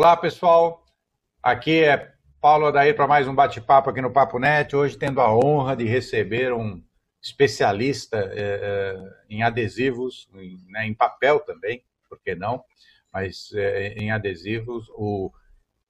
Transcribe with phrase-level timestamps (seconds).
[0.00, 0.82] Olá, pessoal.
[1.42, 4.74] Aqui é Paulo Adair para mais um bate-papo aqui no Papo Net.
[4.74, 6.82] Hoje tendo a honra de receber um
[7.22, 8.96] especialista é, é,
[9.28, 12.64] em adesivos, em, né, em, papel também, por que não?
[13.12, 15.30] Mas é, em adesivos, o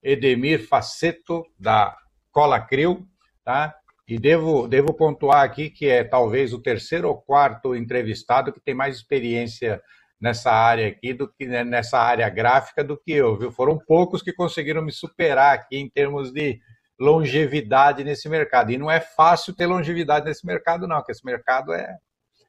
[0.02, 1.96] Edemir Faceto, da
[2.32, 3.06] Cola Crio,
[3.44, 3.76] tá?
[4.08, 8.74] E devo, devo pontuar aqui que é talvez o terceiro ou quarto entrevistado que tem
[8.74, 9.80] mais experiência
[10.20, 13.50] nessa área aqui do que né, nessa área gráfica do que eu, viu?
[13.50, 16.60] Foram poucos que conseguiram me superar aqui em termos de
[16.98, 18.70] longevidade nesse mercado.
[18.70, 21.96] E não é fácil ter longevidade nesse mercado, não, porque esse mercado é,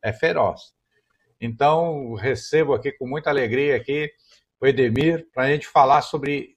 [0.04, 0.74] é feroz.
[1.40, 4.12] Então, recebo aqui com muita alegria aqui
[4.60, 6.56] o Edemir para a gente falar sobre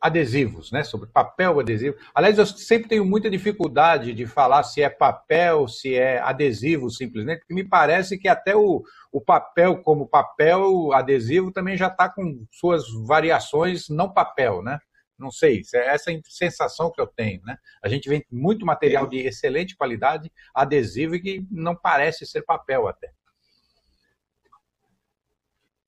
[0.00, 0.82] adesivos, né?
[0.82, 1.96] Sobre papel adesivo.
[2.14, 7.40] Aliás, eu sempre tenho muita dificuldade de falar se é papel, se é adesivo simplesmente,
[7.40, 8.82] porque me parece que até o,
[9.12, 14.78] o papel como papel adesivo também já está com suas variações não papel, né?
[15.18, 17.58] Não sei, é essa sensação que eu tenho, né?
[17.84, 22.88] A gente vê muito material de excelente qualidade adesivo e que não parece ser papel
[22.88, 23.12] até.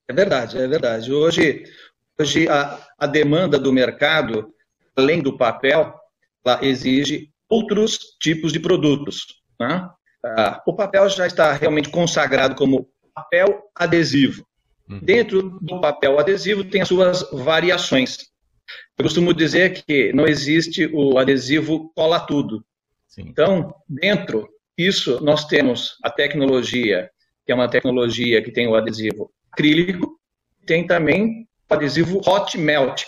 [0.06, 1.10] É verdade, é verdade.
[1.10, 1.64] Hoje,
[2.22, 4.54] Hoje, a, a demanda do mercado,
[4.94, 5.92] além do papel,
[6.46, 9.26] ela exige outros tipos de produtos.
[9.58, 9.90] Né?
[10.24, 14.46] Ah, o papel já está realmente consagrado como papel adesivo.
[14.88, 15.00] Uhum.
[15.00, 18.18] Dentro do papel adesivo tem as suas variações.
[18.96, 22.64] Eu costumo dizer que não existe o adesivo cola tudo.
[23.08, 23.22] Sim.
[23.26, 27.10] Então, dentro disso, nós temos a tecnologia,
[27.44, 30.16] que é uma tecnologia que tem o adesivo acrílico,
[30.64, 33.02] tem também adesivo hot melt.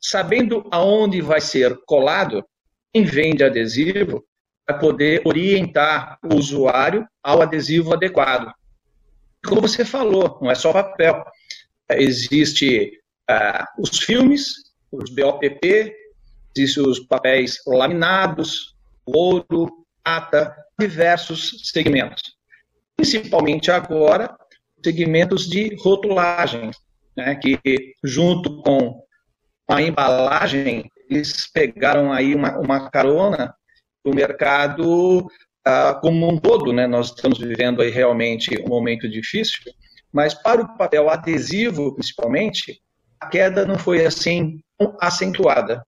[0.00, 2.44] Sabendo aonde vai ser colado,
[2.92, 4.24] quem vende adesivo
[4.68, 8.52] vai poder orientar o usuário ao adesivo adequado.
[9.44, 11.24] Como você falou, não é só papel.
[11.90, 12.98] Existe
[13.30, 14.54] uh, os filmes,
[14.90, 15.94] os BOPP,
[16.56, 18.74] existem os papéis laminados,
[19.04, 19.68] ouro,
[20.02, 22.22] prata, diversos segmentos.
[22.96, 24.36] Principalmente agora,
[24.84, 26.70] segmentos de rotulagem,
[27.16, 27.58] né, que
[28.02, 29.02] junto com
[29.68, 33.54] a embalagem, eles pegaram aí uma, uma carona
[34.04, 36.86] do mercado uh, como um todo, né?
[36.86, 39.60] Nós estamos vivendo aí realmente um momento difícil,
[40.12, 42.80] mas para o papel adesivo, principalmente,
[43.20, 44.60] a queda não foi assim
[45.00, 45.84] acentuada,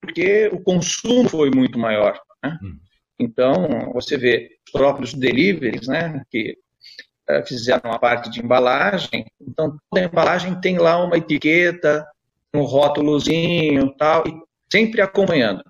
[0.00, 2.18] porque o consumo foi muito maior.
[2.42, 2.58] Né?
[2.62, 2.78] Hum.
[3.18, 6.56] Então, você vê os próprios deliveries, né, que
[7.46, 12.06] fizeram a parte de embalagem, então toda embalagem tem lá uma etiqueta,
[12.54, 14.32] um rótulozinho tal, e
[14.72, 15.62] sempre acompanhando.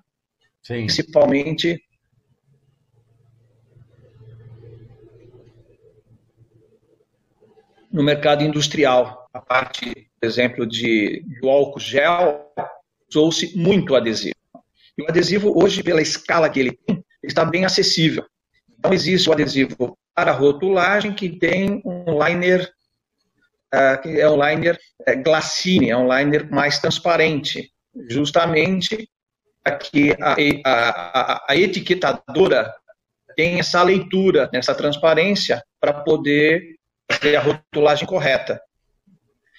[0.61, 0.85] Sim.
[0.85, 1.81] Principalmente
[7.91, 9.27] no mercado industrial.
[9.33, 12.53] A parte, por exemplo, de, do álcool gel,
[13.09, 14.35] usou-se muito adesivo.
[14.97, 18.25] E o adesivo, hoje, pela escala que ele tem, está bem acessível.
[18.77, 22.71] Então, existe o adesivo para rotulagem que tem um liner
[23.73, 27.71] uh, que é um liner é, glacine, é um liner mais transparente,
[28.09, 29.09] justamente
[29.63, 30.35] para que a,
[30.65, 32.73] a, a, etiquetadora
[33.35, 36.75] tenha essa leitura, essa transparência para poder
[37.11, 38.61] fazer a rotulagem correta.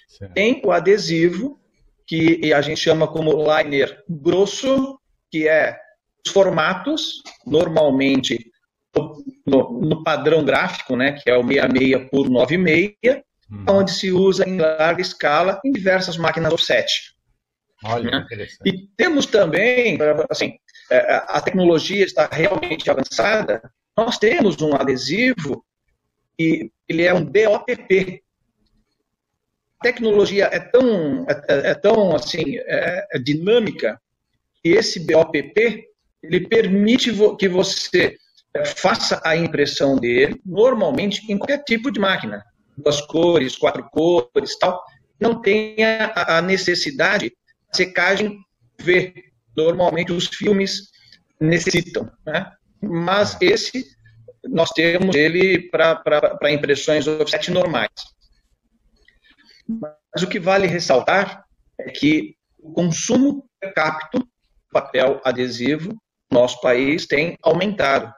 [0.07, 0.33] Certo.
[0.33, 1.59] Tem o adesivo
[2.05, 4.99] que a gente chama como liner grosso,
[5.31, 5.79] que é
[6.25, 8.48] os formatos, normalmente
[9.45, 12.95] no, no, padrão gráfico, né, que é o 66 por 96,
[13.51, 13.65] hum.
[13.69, 16.87] onde se usa em larga escala em diversas máquinas offset.
[17.83, 18.27] Olha, né?
[18.65, 19.97] E temos também,
[20.29, 20.57] assim,
[20.91, 23.61] é, a tecnologia está realmente avançada,
[23.95, 25.63] nós temos um adesivo
[26.37, 28.21] e ele é um BOPP.
[29.79, 33.99] A tecnologia é tão, é, é, é tão assim, é, é dinâmica
[34.61, 35.85] que esse BOPP
[36.21, 38.17] ele permite que você
[38.77, 42.43] faça a impressão dele, normalmente em qualquer tipo de máquina,
[42.77, 44.83] duas cores, quatro cores, tal,
[45.19, 47.35] não tenha a necessidade de
[47.77, 48.39] secagem
[48.81, 49.13] V.
[49.55, 50.89] Normalmente os filmes
[51.39, 52.51] necessitam, né?
[52.81, 53.85] mas esse
[54.45, 57.89] nós temos ele para impressões offset normais.
[59.67, 61.43] Mas o que vale ressaltar
[61.77, 64.25] é que o consumo per capita
[64.71, 65.89] papel adesivo
[66.31, 68.13] no nosso país tem aumentado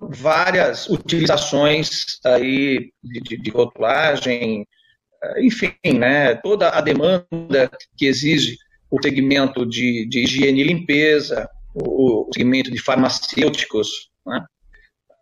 [0.00, 4.66] várias utilizações aí de, de, rotulagem,
[5.22, 8.56] eh, enfim, né, toda a demanda que exige
[8.90, 14.44] o segmento de, de higiene e limpeza, o, o segmento de farmacêuticos, né,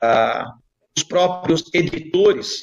[0.02, 0.52] ah,
[0.96, 2.62] os próprios editores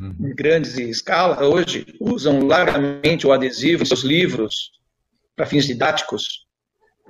[0.00, 0.16] uhum.
[0.20, 4.72] em grandes escala hoje usam largamente o adesivo em seus livros,
[5.36, 6.46] para fins didáticos.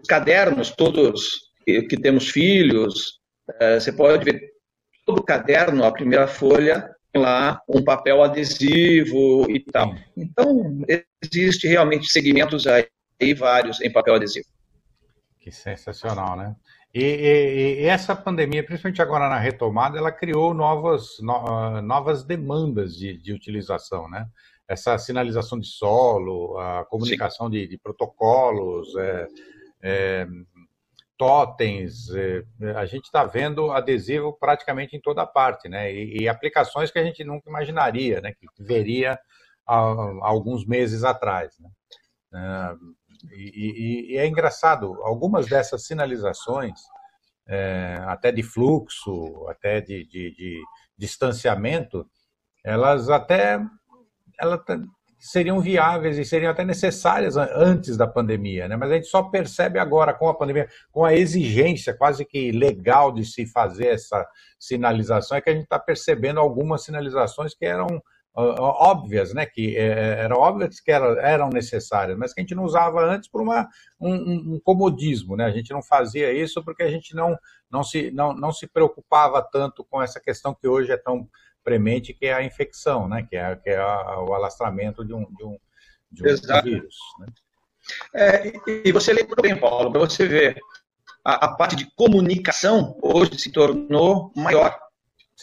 [0.01, 3.21] Os cadernos, todos que temos filhos,
[3.79, 4.53] você pode ver
[5.05, 9.95] todo o caderno, a primeira folha, lá um papel adesivo e tal.
[10.17, 10.83] Então,
[11.23, 12.87] existe realmente segmentos aí,
[13.35, 14.47] vários em papel adesivo.
[15.39, 16.55] Que sensacional, né?
[16.95, 22.95] E, e, e, essa pandemia, principalmente agora na retomada, ela criou novas, no, novas demandas
[22.95, 24.27] de, de, utilização, né?
[24.69, 29.27] Essa sinalização de solo, a comunicação de, de, protocolos, é,
[29.83, 30.27] é,
[31.17, 32.43] totens, é,
[32.77, 35.93] a gente está vendo adesivo praticamente em toda parte, né?
[35.93, 38.33] E, e, aplicações que a gente nunca imaginaria, né?
[38.33, 39.19] Que veria
[39.67, 41.71] há, há alguns meses atrás, né?
[42.35, 42.75] É,
[43.35, 46.81] e, e, e, é engraçado, algumas dessas sinalizações,
[47.47, 50.63] é, até de fluxo, até de, de, de
[50.97, 52.07] distanciamento,
[52.65, 53.61] elas até
[54.39, 54.61] elas
[55.23, 58.77] seriam viáveis e seriam até necessárias antes da pandemia, né?
[58.77, 63.13] Mas a gente só percebe agora com a pandemia, com a exigência quase que legal
[63.13, 64.27] de se fazer essa
[64.59, 68.03] sinalização, é que a gente está percebendo algumas sinalizações que eram
[68.35, 72.65] óbvias, né, que é, é, eram óbvias que eram, necessárias, mas que a gente não
[72.65, 73.69] usava antes por uma,
[74.01, 75.45] um, um, comodismo, né?
[75.45, 77.37] A gente não fazia isso porque a gente não,
[77.71, 81.29] não, se, não, não se preocupava tanto com essa questão que hoje é tão
[81.63, 83.27] premente, que é a infecção, né?
[83.29, 85.59] Que é, que é o alastramento de um, de um,
[86.11, 86.97] de um vírus.
[87.21, 87.27] Né?
[88.15, 88.53] É,
[88.85, 90.59] e você lembrou bem, Paulo, para você ver,
[91.25, 94.79] a, a, parte de comunicação hoje se tornou maior.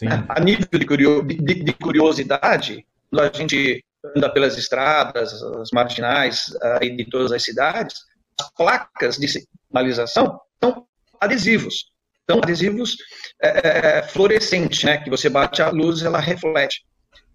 [0.02, 0.24] Né?
[0.28, 3.84] A nível de, de, de, curiosidade, a gente
[4.16, 6.46] anda pelas estradas, as marginais
[6.78, 7.98] aí de todas as cidades,
[8.40, 9.28] as placas de
[9.68, 10.86] sinalização são
[11.20, 11.92] adesivos.
[12.30, 12.96] São adesivos
[13.42, 14.98] é, é, fluorescentes, né?
[14.98, 16.84] que você bate a luz ela reflete.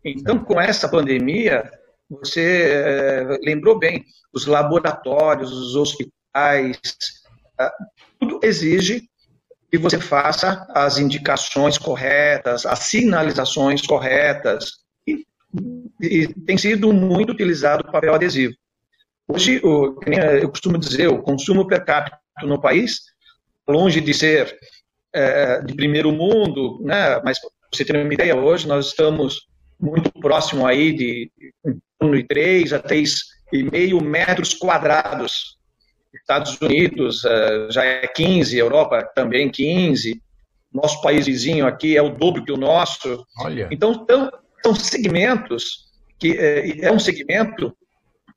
[0.05, 1.69] Então, com essa pandemia,
[2.09, 6.79] você é, lembrou bem, os laboratórios, os hospitais,
[7.59, 7.69] é,
[8.17, 9.03] tudo exige
[9.69, 14.71] que você faça as indicações corretas, as sinalizações corretas.
[15.05, 15.25] E,
[15.99, 18.53] e tem sido muito utilizado o papel adesivo.
[19.27, 23.01] Hoje, eu costumo dizer, o consumo per capita no país,
[23.67, 24.57] longe de ser
[25.15, 27.21] é, de primeiro mundo, né?
[27.23, 29.47] mas para você ter uma ideia, hoje nós estamos
[29.79, 31.31] muito próximo aí de
[31.65, 35.55] em torno de 3 a 3,5 metros quadrados
[36.25, 40.21] Estados Unidos uh, já é 15, Europa também 15,
[40.73, 43.25] nosso país vizinho aqui é o dobro que o nosso.
[43.39, 43.69] Olha.
[43.71, 44.31] Então, são,
[44.63, 45.85] são segmentos
[46.19, 47.75] que é, é um segmento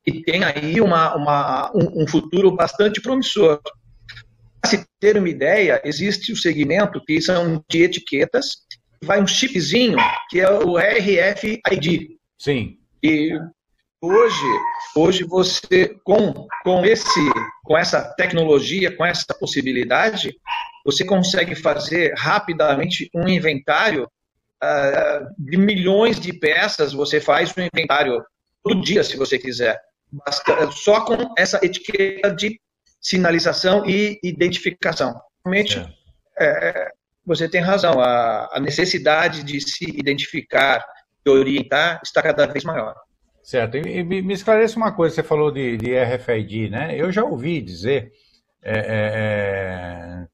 [0.05, 3.61] que tem aí uma, uma um, um futuro bastante promissor.
[4.61, 8.57] Para se ter uma ideia, existe o segmento que são de etiquetas,
[9.03, 9.97] vai um chipzinho,
[10.29, 12.19] que é o RFID.
[12.39, 12.79] Sim.
[13.03, 13.33] E
[14.01, 14.47] Hoje,
[14.95, 17.21] hoje você com com esse
[17.65, 20.37] com essa tecnologia, com essa possibilidade,
[20.85, 26.93] você consegue fazer rapidamente um inventário uh, de milhões de peças.
[26.93, 28.25] Você faz um inventário
[28.63, 29.81] todo dia, se você quiser,
[30.13, 32.61] Basta, só com essa etiqueta de
[33.01, 35.15] sinalização e identificação.
[35.45, 35.79] Realmente,
[36.39, 36.91] é,
[37.25, 38.01] você tem razão.
[38.01, 40.85] A, a necessidade de se identificar,
[41.25, 42.95] de orientar, está cada vez maior.
[43.43, 43.79] Certo.
[43.79, 46.95] E me esclareça uma coisa, você falou de, de RFID, né?
[46.95, 48.13] Eu já ouvi dizer
[48.63, 50.27] é, é,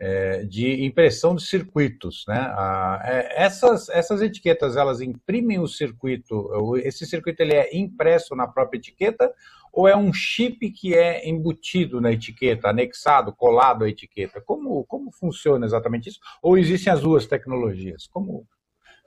[0.00, 2.38] é, é de impressão de circuitos, né?
[2.38, 8.78] Ah, essas, essas etiquetas, elas imprimem o circuito, esse circuito ele é impresso na própria
[8.78, 9.32] etiqueta
[9.72, 14.40] ou é um chip que é embutido na etiqueta, anexado, colado à etiqueta?
[14.40, 16.18] Como, como funciona exatamente isso?
[16.42, 18.06] Ou existem as duas tecnologias?
[18.08, 18.46] Como,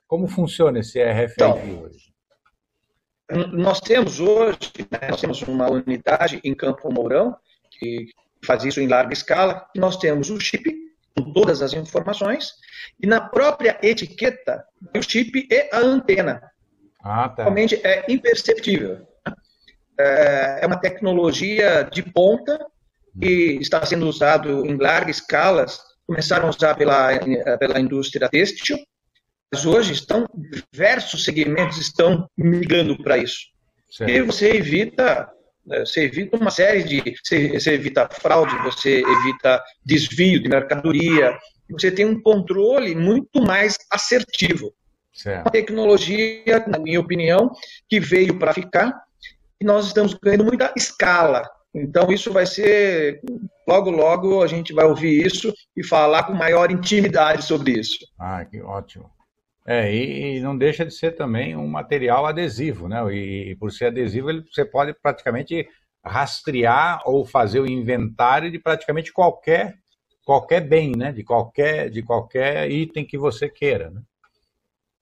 [0.08, 2.14] como funciona esse RFID então, hoje?
[3.52, 7.36] Nós temos hoje, né, nós temos uma unidade em Campo Mourão,
[7.72, 8.08] que
[8.46, 10.83] faz isso em larga escala, nós temos o chip
[11.16, 12.54] com todas as informações,
[13.02, 14.64] e na própria etiqueta,
[14.96, 16.42] o chip e a antena.
[17.04, 17.44] Ah, tá.
[17.44, 19.06] Realmente é imperceptível.
[20.00, 22.60] É, é uma tecnologia de ponta
[23.20, 25.66] que está sendo usado em larga escala,
[26.08, 27.10] começaram a usar pela,
[27.60, 28.78] pela indústria têxtil,
[29.52, 30.26] mas hoje estão
[30.72, 33.54] diversos segmentos estão migrando para isso.
[33.92, 34.10] Certo.
[34.10, 35.30] E você evita
[35.66, 41.38] né, você evita uma série de você, evita fraude, você evita desvio de mercadoria,
[41.70, 44.74] você tem um controle muito mais assertivo.
[45.14, 45.46] Certo.
[45.46, 47.52] Uma tecnologia, na minha opinião,
[47.88, 48.94] que veio para ficar
[49.62, 51.48] e nós estamos ganhando muita escala.
[51.74, 53.22] Então, isso vai ser.
[53.68, 57.98] Logo, logo, a gente vai ouvir isso e falar com maior intimidade sobre isso.
[58.20, 59.10] Ah, que ótimo.
[59.66, 63.02] É, e, não deixa de ser também um material adesivo, né?
[63.14, 65.68] E, por ser adesivo, ele, você pode praticamente
[66.04, 69.76] rastrear ou fazer o inventário de praticamente qualquer
[70.26, 71.14] qualquer bem, né?
[71.14, 74.02] De qualquer de qualquer item que você queira, né?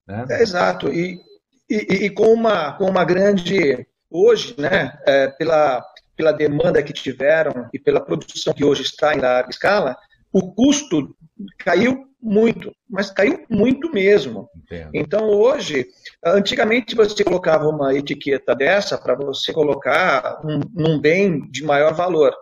[0.07, 0.25] né?
[0.29, 0.89] É, exato.
[0.89, 1.19] E,
[1.67, 4.95] e, e, com uma com uma grande hoje, né?
[5.07, 5.83] É, pela
[6.15, 9.97] pela demanda que tiveram e pela produção que hoje está em larga escala,
[10.31, 11.15] o custo
[11.57, 14.49] caiu muito, mas caiu muito mesmo.
[14.55, 14.91] Entendo.
[14.93, 15.87] Então, hoje,
[16.23, 20.59] antigamente você colocava uma etiqueta dessa para você colocar um,
[20.93, 22.33] um bem de maior valor.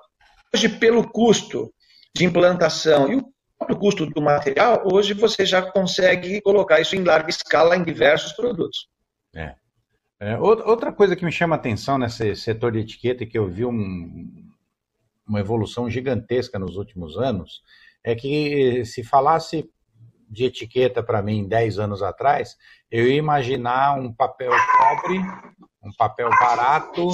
[0.53, 1.71] Hoje, pelo custo
[2.15, 3.23] de implantação e o
[3.57, 8.33] próprio custo do material, hoje você já consegue colocar isso em larga escala em diversos
[8.33, 8.87] produtos.
[9.35, 9.55] É.
[10.21, 13.63] É, outra coisa que me chama a atenção nesse setor de etiqueta, que eu vi
[13.63, 14.49] um,
[15.25, 17.61] uma evolução gigantesca nos últimos anos,
[18.03, 19.69] é que se falasse
[20.29, 22.55] de etiqueta para mim 10 anos atrás,
[22.91, 25.19] eu ia imaginar um papel pobre,
[25.83, 27.09] um papel barato,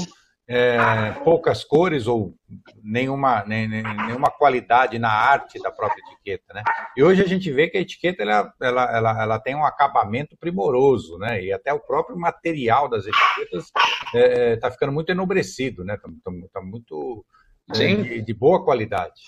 [0.48, 2.36] é, poucas cores ou
[2.84, 6.64] nenhuma, nem, nenhuma qualidade na arte da própria etiqueta, né?
[6.96, 10.38] E hoje a gente vê que a etiqueta ela, ela, ela, ela tem um acabamento
[10.38, 11.44] primoroso, né?
[11.44, 13.82] E até o próprio material das etiquetas está
[14.14, 15.96] é, tá ficando muito enobrecido, né?
[15.96, 17.26] Está tá, tá muito
[17.74, 19.24] é, de, de boa qualidade.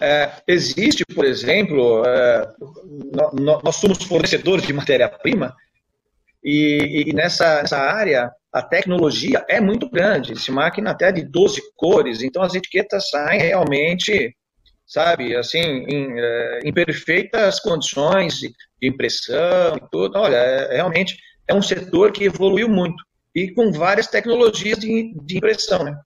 [0.00, 2.52] É, existe, por exemplo, é,
[3.62, 5.54] nós somos fornecedores de matéria-prima
[6.42, 10.32] e, e, nessa, nessa área a tecnologia é muito grande.
[10.32, 14.36] Esse máquina até de 12 cores, então as etiquetas saem realmente,
[14.86, 20.18] sabe, assim, em, é, em perfeitas condições de impressão e tudo.
[20.18, 21.16] Olha, é, realmente
[21.48, 23.02] é um setor que evoluiu muito
[23.34, 25.98] e com várias tecnologias de, de impressão, né?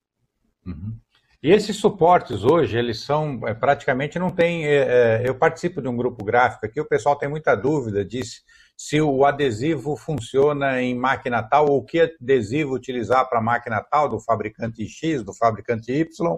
[0.67, 0.97] Uhum.
[1.41, 4.67] E esses suportes hoje, eles são é, praticamente não tem.
[4.67, 8.43] É, é, eu participo de um grupo gráfico aqui, o pessoal tem muita dúvida disso,
[8.77, 14.19] se o adesivo funciona em máquina tal, ou que adesivo utilizar para máquina tal, do
[14.19, 16.37] fabricante X, do fabricante Y.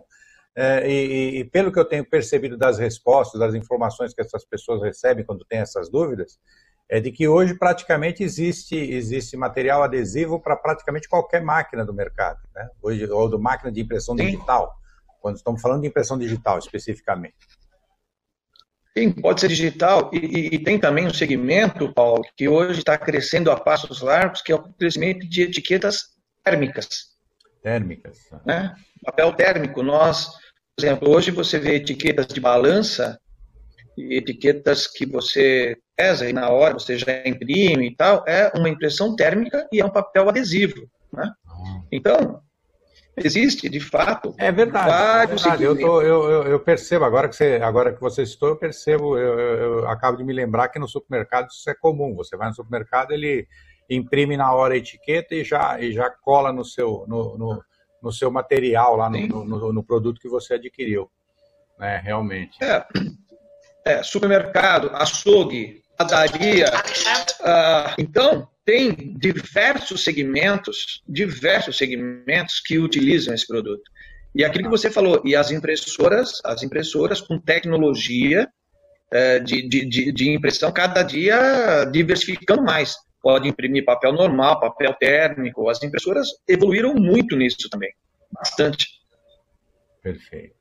[0.55, 4.83] É, e, e, pelo que eu tenho percebido das respostas, das informações que essas pessoas
[4.83, 6.39] recebem quando têm essas dúvidas,
[6.91, 12.41] é de que hoje praticamente existe, existe material adesivo para praticamente qualquer máquina do mercado,
[12.55, 12.69] né?
[12.83, 14.27] hoje, ou do máquina de impressão Sim.
[14.27, 14.77] digital
[15.21, 17.37] quando estamos falando de impressão digital especificamente.
[18.97, 22.99] Sim, pode ser digital e, e, e, tem também um segmento, Paulo, que hoje está
[22.99, 26.09] crescendo a passos largos, que é o crescimento de etiquetas
[26.43, 27.11] térmicas.
[27.63, 28.19] Térmicas.
[28.45, 28.75] Né?
[29.05, 29.83] Papel térmico.
[29.83, 30.27] Nós,
[30.77, 33.21] por exemplo, hoje você vê etiquetas de balança,
[33.97, 39.15] etiquetas que você pesa e na hora você já imprime e tal, é uma impressão
[39.15, 40.91] térmica e é um papel adesivo.
[41.13, 41.31] Né?
[41.47, 41.83] Ah.
[41.93, 42.43] Então,
[43.17, 44.35] Existe, de fato.
[44.39, 45.25] É verdade.
[45.25, 45.65] É verdade.
[45.65, 49.39] Eu, tô, eu, eu, percebo, agora que, você, agora que você citou, eu percebo, eu,
[49.39, 52.15] eu, acabo de me lembrar que no supermercado isso é comum.
[52.15, 53.47] Você vai no supermercado, ele
[53.89, 57.65] imprime na hora a etiqueta e já, e já cola no seu, no, no,
[58.03, 61.11] no seu material, lá no, no, no, produto que você adquiriu.
[61.79, 62.63] Né, realmente.
[62.63, 62.87] É,
[63.85, 66.71] é supermercado, açougue, padaria.
[67.43, 73.83] Ah, então, tem diversos segmentos, diversos segmentos que utilizam esse produto.
[74.35, 78.49] E aquilo que você falou, e as impressoras, as impressoras com tecnologia
[79.11, 82.95] é, de, de, de impressão cada dia diversificando mais.
[83.21, 85.69] Pode imprimir papel normal, papel térmico.
[85.69, 87.93] As impressoras evoluíram muito nisso também,
[88.33, 88.87] bastante.
[90.03, 90.55] Perfeito.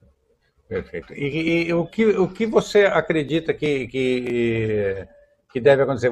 [0.68, 1.14] Perfeito.
[1.14, 5.08] E, e, e o, que, o que você acredita que, que
[5.50, 6.12] que deve acontecer?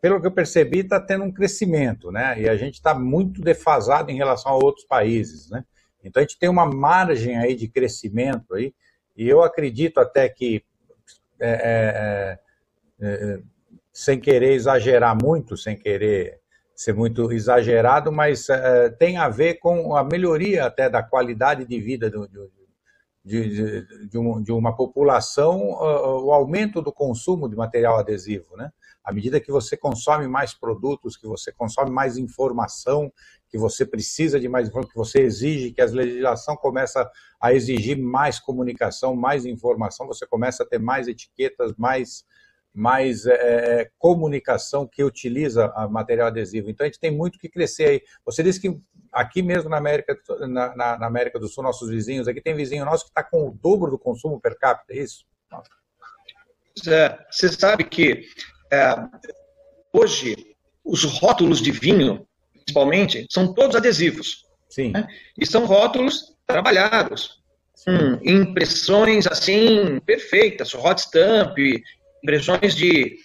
[0.00, 2.40] Pelo que eu percebi, está tendo um crescimento, né?
[2.40, 5.64] E a gente está muito defasado em relação a outros países, né?
[6.04, 8.72] Então a gente tem uma margem aí de crescimento aí,
[9.16, 10.62] e eu acredito até que,
[11.40, 12.38] é, é,
[13.00, 13.38] é, é
[13.92, 16.38] sem querer exagerar muito, sem querer
[16.74, 21.80] ser muito exagerado, mas é, tem a ver com a melhoria até da qualidade de
[21.80, 22.52] vida do, do,
[23.26, 28.70] de, de, um, de uma população uh, o aumento do consumo de material adesivo, né?
[29.02, 33.12] À medida que você consome mais produtos, que você consome mais informação,
[33.48, 37.98] que você precisa de mais informação, que você exige, que a legislação começa a exigir
[37.98, 42.24] mais comunicação, mais informação, você começa a ter mais etiquetas, mais
[42.72, 46.68] mais é, comunicação que utiliza material adesivo.
[46.68, 48.02] Então a gente tem muito que crescer aí.
[48.22, 48.78] Você disse que
[49.16, 52.84] aqui mesmo na América, na, na, na América do Sul, nossos vizinhos, aqui tem vizinho
[52.84, 55.24] nosso que está com o dobro do consumo per capita, é isso?
[56.86, 58.26] É, você sabe que
[58.70, 58.94] é,
[59.90, 60.36] hoje
[60.84, 64.44] os rótulos de vinho, principalmente, são todos adesivos.
[64.68, 64.90] Sim.
[64.90, 65.06] Né?
[65.38, 67.42] E são rótulos trabalhados.
[67.88, 71.56] Hum, impressões assim perfeitas, hot stamp,
[72.22, 73.16] impressões de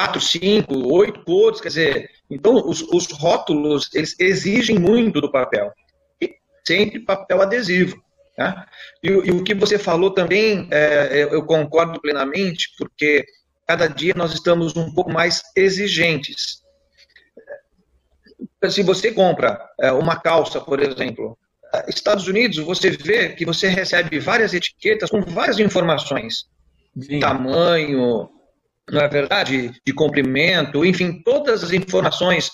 [0.00, 5.70] quatro, cinco, oito cores, quer dizer, então os, os rótulos eles exigem muito do papel.
[6.18, 8.02] E sempre papel adesivo.
[8.34, 8.66] Tá?
[9.02, 13.26] E, e, o que você falou também, é, eu concordo plenamente, porque
[13.66, 16.62] cada dia nós estamos um pouco mais exigentes.
[18.70, 21.36] Se você compra é, uma calça, por exemplo,
[21.88, 26.48] Estados Unidos, você vê que você recebe várias etiquetas com várias informações
[26.96, 28.30] de tamanho,
[28.90, 29.72] não é verdade?
[29.84, 32.50] De comprimento, enfim, todas as informações,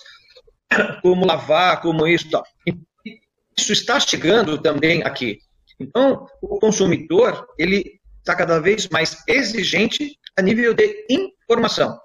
[1.03, 2.29] como lavar, como isso.
[3.59, 5.39] Isso está chegando também aqui.
[5.81, 11.99] Então, o consumidor, ele está cada vez mais exigente a nível de informação.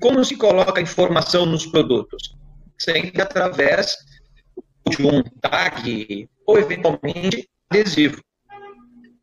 [0.00, 2.36] Como se coloca informação nos produtos?
[2.78, 3.96] Sempre através
[4.88, 8.22] de um tag ou, eventualmente, adesivo.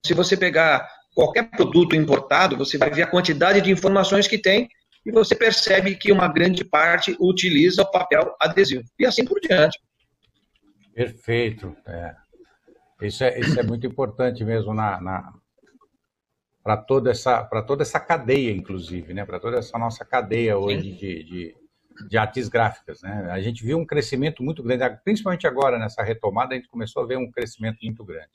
[0.05, 4.67] Se você pegar qualquer produto importado, você vai ver a quantidade de informações que tem
[5.05, 8.83] e você percebe que uma grande parte utiliza o papel adesivo.
[8.99, 9.79] E assim por diante.
[10.93, 11.75] Perfeito.
[11.87, 12.15] É.
[13.01, 15.33] Isso, é, isso é muito importante mesmo na, na
[16.63, 19.25] para toda essa para toda essa cadeia, inclusive, né?
[19.25, 21.55] Para toda essa nossa cadeia hoje de, de,
[22.09, 23.29] de, artes gráficas, né?
[23.31, 27.05] A gente viu um crescimento muito grande, principalmente agora nessa retomada, a gente começou a
[27.05, 28.31] ver um crescimento muito grande.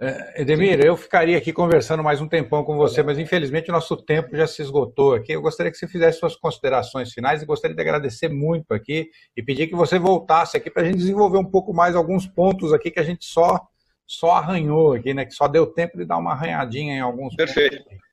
[0.00, 3.96] É, Edemir, eu ficaria aqui conversando mais um tempão com você, mas infelizmente o nosso
[3.96, 5.32] tempo já se esgotou aqui.
[5.32, 9.42] Eu gostaria que você fizesse suas considerações finais e gostaria de agradecer muito aqui e
[9.42, 12.90] pedir que você voltasse aqui para a gente desenvolver um pouco mais alguns pontos aqui
[12.90, 13.60] que a gente só
[14.06, 15.24] só arranhou aqui, né?
[15.24, 17.70] Que só deu tempo de dar uma arranhadinha em alguns Perfeito.
[17.70, 17.84] pontos.
[17.84, 18.04] Perfeito.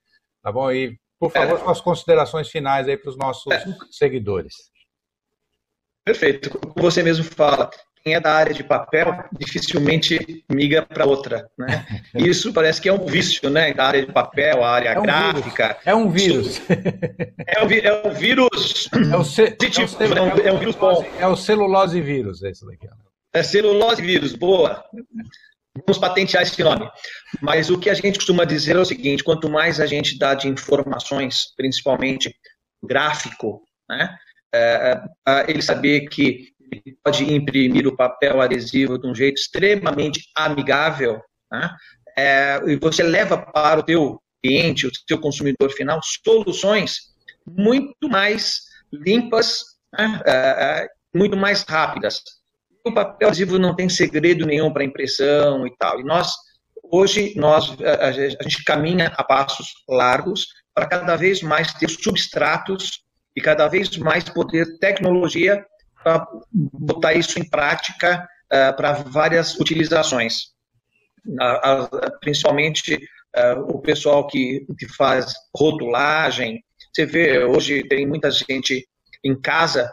[0.41, 0.71] Tá bom?
[0.71, 1.63] E, por favor, é.
[1.63, 3.65] suas considerações finais aí para os nossos é.
[3.91, 4.53] seguidores.
[6.05, 6.57] Perfeito.
[6.57, 7.69] Como você mesmo fala,
[8.13, 11.49] é da área de papel dificilmente migra para outra.
[11.57, 11.85] Né?
[12.15, 13.73] Isso parece que é um vício, né?
[13.73, 15.67] Da área de papel, a área é um gráfica.
[15.67, 15.81] Vírus.
[15.85, 16.61] É um vírus.
[17.47, 18.89] É um, é um vírus.
[18.93, 19.43] É o, ce...
[19.43, 21.05] é, o é um vírus bom.
[21.19, 22.87] É o celulose vírus, esse daqui.
[23.33, 24.83] É celulose vírus, boa.
[25.85, 26.89] Vamos patentear esse nome.
[27.41, 30.33] Mas o que a gente costuma dizer é o seguinte: quanto mais a gente dá
[30.33, 32.35] de informações, principalmente
[32.83, 34.15] gráfico, né?
[34.53, 36.49] É, é, ele saber que
[37.03, 41.75] pode imprimir o papel adesivo de um jeito extremamente amigável, né?
[42.17, 47.09] é, e você leva para o teu cliente, o teu consumidor final, soluções
[47.47, 49.63] muito mais limpas,
[49.97, 50.21] né?
[50.25, 52.21] é, é muito mais rápidas.
[52.85, 55.99] O papel adesivo não tem segredo nenhum para impressão e tal.
[55.99, 56.31] E nós,
[56.83, 63.03] hoje, nós, a gente caminha a passos largos para cada vez mais ter substratos
[63.35, 65.63] e cada vez mais poder tecnologia
[66.03, 70.51] para botar isso em prática uh, para várias utilizações.
[71.27, 72.99] Uh, principalmente
[73.67, 76.63] o pessoal que, que faz rotulagem.
[76.91, 78.87] Você vê, hoje tem muita gente
[79.23, 79.87] em casa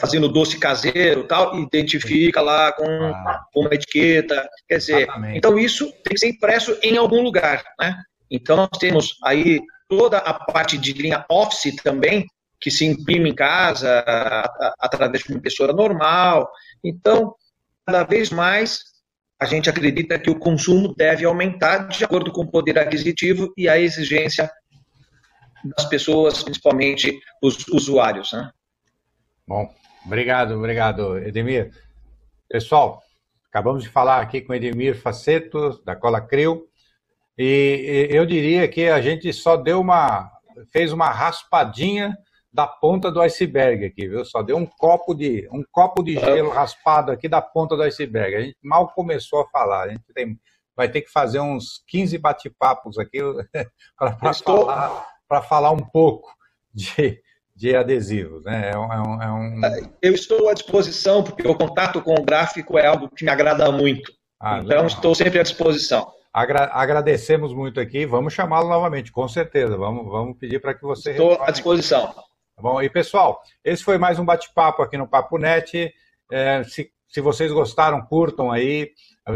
[0.00, 3.44] fazendo doce caseiro tal, identifica lá com, ah.
[3.54, 4.48] uma etiqueta.
[4.68, 5.38] Quer dizer, Exatamente.
[5.38, 7.62] então isso tem que ser impresso em algum lugar.
[7.78, 7.96] Né?
[8.30, 12.26] Então nós temos aí toda a parte de linha Office também,
[12.60, 14.04] que se imprime em casa
[14.78, 16.50] através de uma impressora normal.
[16.84, 17.34] Então,
[17.86, 18.90] cada vez mais
[19.40, 23.68] a gente acredita que o consumo deve aumentar de acordo com o poder aquisitivo e
[23.68, 24.50] a exigência
[25.64, 28.32] das pessoas, principalmente os usuários.
[28.32, 28.50] Né?
[29.48, 31.72] Bom, obrigado, obrigado, Edemir.
[32.48, 33.02] Pessoal,
[33.48, 36.66] acabamos de falar aqui com Edemir Faceto, da Cola Crio,
[37.38, 40.30] e eu diria que a gente só deu uma,
[40.70, 42.14] fez uma raspadinha
[42.52, 44.24] da ponta do iceberg aqui, viu?
[44.24, 48.34] Só deu um copo de um copo de gelo raspado aqui da ponta do iceberg.
[48.34, 49.84] A gente mal começou a falar.
[49.84, 50.38] A gente tem,
[50.76, 53.20] vai ter que fazer uns 15 bate-papos aqui
[53.96, 54.66] para Estou...
[54.66, 56.28] falar, falar um pouco
[56.74, 57.22] de,
[57.54, 58.44] de adesivos.
[58.44, 58.72] Né?
[58.72, 59.60] É um, é um, é um...
[60.02, 63.70] Eu estou à disposição, porque o contato com o gráfico é algo que me agrada
[63.70, 64.12] muito.
[64.40, 64.86] Ah, então, legal.
[64.86, 66.10] estou sempre à disposição.
[66.32, 68.06] Agra agradecemos muito aqui.
[68.06, 69.76] Vamos chamá-lo novamente, com certeza.
[69.76, 71.10] Vamos, vamos pedir para que você.
[71.10, 72.14] Estou à disposição.
[72.60, 72.82] Tá bom?
[72.82, 75.90] E pessoal, esse foi mais um bate-papo aqui no Papo Net.
[76.30, 78.92] É, se, se vocês gostaram, curtam aí.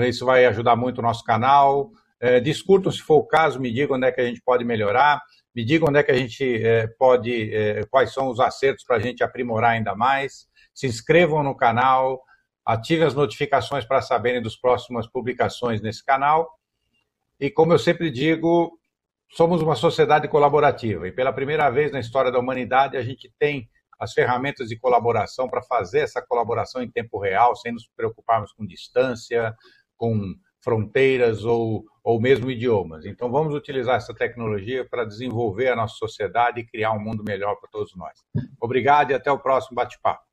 [0.06, 1.90] Isso vai ajudar muito o nosso canal.
[2.20, 5.22] É, discutam se for o caso, me digam onde é que a gente pode melhorar.
[5.54, 8.96] Me digam onde é que a gente é, pode, é, quais são os acertos para
[8.96, 10.46] a gente aprimorar ainda mais.
[10.74, 12.20] Se inscrevam no canal,
[12.62, 16.46] ativem as notificações para saberem das próximas publicações nesse canal.
[17.40, 18.78] E como eu sempre digo,
[19.30, 23.68] somos uma sociedade colaborativa e pela primeira vez na história da humanidade a gente tem
[23.98, 28.66] as ferramentas de colaboração para fazer essa colaboração em tempo real, sem nos preocuparmos com
[28.66, 29.54] distância,
[29.96, 33.04] com fronteiras ou, ou mesmo idiomas.
[33.04, 37.56] Então, vamos utilizar essa tecnologia para desenvolver a nossa sociedade e criar um mundo melhor
[37.56, 38.18] para todos nós.
[38.60, 40.24] Obrigado e até o próximo bate-papo.